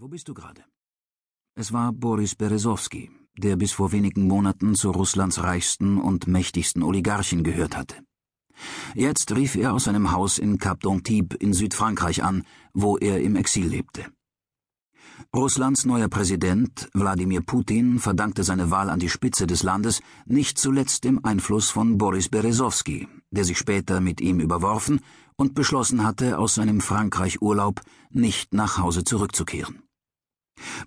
[0.00, 0.64] Wo bist du gerade?
[1.56, 7.42] Es war Boris Berezowski, der bis vor wenigen Monaten zu Russlands reichsten und mächtigsten Oligarchen
[7.42, 7.96] gehört hatte.
[8.94, 13.34] Jetzt rief er aus seinem Haus in Cap d'Antibes in Südfrankreich an, wo er im
[13.34, 14.06] Exil lebte.
[15.34, 21.02] Russlands neuer Präsident, Wladimir Putin, verdankte seine Wahl an die Spitze des Landes nicht zuletzt
[21.02, 25.00] dem Einfluss von Boris Berezowski, der sich später mit ihm überworfen
[25.34, 27.80] und beschlossen hatte, aus seinem Frankreich-Urlaub
[28.10, 29.82] nicht nach Hause zurückzukehren.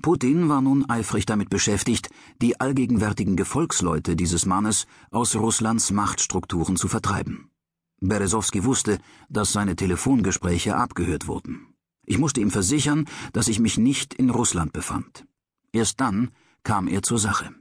[0.01, 2.09] Putin war nun eifrig damit beschäftigt,
[2.41, 7.51] die allgegenwärtigen Gefolgsleute dieses Mannes aus Russlands Machtstrukturen zu vertreiben.
[7.99, 11.67] Berezowski wusste, dass seine Telefongespräche abgehört wurden.
[12.05, 15.25] Ich musste ihm versichern, dass ich mich nicht in Russland befand.
[15.71, 16.31] Erst dann
[16.63, 17.53] kam er zur Sache.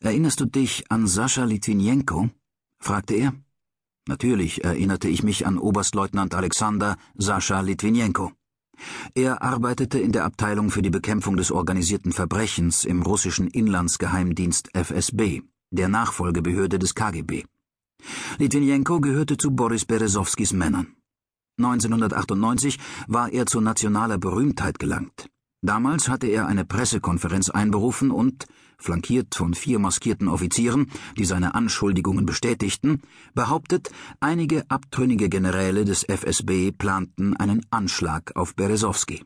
[0.00, 2.30] Erinnerst du dich an Sascha Litvinenko?
[2.78, 3.34] fragte er.
[4.06, 8.32] Natürlich erinnerte ich mich an Oberstleutnant Alexander Sascha Litvinenko.
[9.14, 15.42] Er arbeitete in der Abteilung für die Bekämpfung des organisierten Verbrechens im russischen Inlandsgeheimdienst FSB,
[15.70, 17.44] der Nachfolgebehörde des KGB.
[18.38, 20.94] Litvinenko gehörte zu Boris Berezowskis Männern.
[21.58, 25.28] 1998 war er zu nationaler Berühmtheit gelangt.
[25.60, 28.46] Damals hatte er eine Pressekonferenz einberufen und,
[28.78, 33.02] flankiert von vier maskierten Offizieren, die seine Anschuldigungen bestätigten,
[33.34, 39.24] behauptet, einige abtrünnige Generäle des FSB planten einen Anschlag auf Berezowski.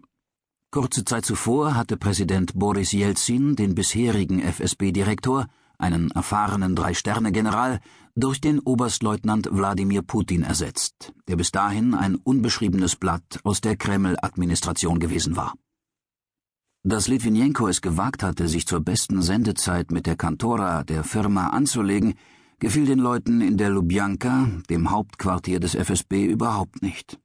[0.70, 7.80] Kurze Zeit zuvor hatte Präsident Boris Jelzin den bisherigen FSB-Direktor einen erfahrenen Drei-Sterne-General,
[8.14, 14.98] durch den Oberstleutnant Wladimir Putin ersetzt, der bis dahin ein unbeschriebenes Blatt aus der Kreml-Administration
[14.98, 15.54] gewesen war.
[16.84, 22.14] Dass Litvinenko es gewagt hatte, sich zur besten Sendezeit mit der Kantora der Firma anzulegen,
[22.58, 27.20] gefiel den Leuten in der Lubjanka, dem Hauptquartier des FSB, überhaupt nicht.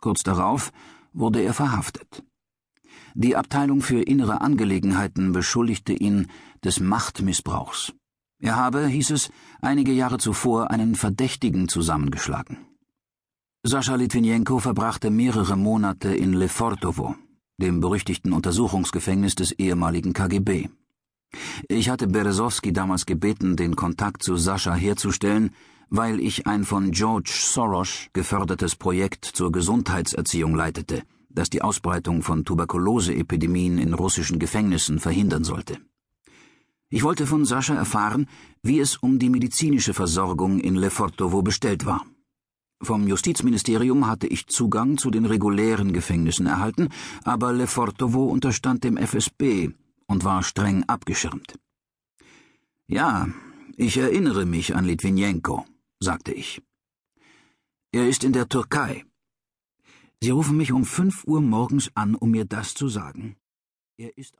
[0.00, 0.72] Kurz darauf
[1.12, 2.24] wurde er verhaftet.
[3.14, 6.28] Die Abteilung für innere Angelegenheiten beschuldigte ihn
[6.64, 7.92] des Machtmissbrauchs.
[8.40, 9.30] Er habe, hieß es,
[9.60, 12.56] einige Jahre zuvor einen Verdächtigen zusammengeschlagen.
[13.62, 17.16] Sascha Litvinenko verbrachte mehrere Monate in Lefortowo,
[17.58, 20.68] dem berüchtigten Untersuchungsgefängnis des ehemaligen KGB.
[21.68, 25.50] Ich hatte Berezowski damals gebeten, den Kontakt zu Sascha herzustellen,
[25.90, 31.02] weil ich ein von George Soros gefördertes Projekt zur Gesundheitserziehung leitete–
[31.34, 35.78] das die Ausbreitung von Tuberkuloseepidemien in russischen Gefängnissen verhindern sollte.
[36.90, 38.28] Ich wollte von Sascha erfahren,
[38.62, 42.04] wie es um die medizinische Versorgung in Lefortowo bestellt war.
[42.84, 46.88] Vom Justizministerium hatte ich Zugang zu den regulären Gefängnissen erhalten,
[47.24, 49.70] aber Lefortowo unterstand dem FSB
[50.06, 51.58] und war streng abgeschirmt.
[52.86, 53.28] Ja,
[53.76, 55.64] ich erinnere mich an Litvinenko,
[56.00, 56.62] sagte ich.
[57.92, 59.04] Er ist in der Türkei.
[60.20, 63.36] Sie rufen mich um fünf Uhr morgens an, um mir das zu sagen.
[63.96, 64.32] Er ist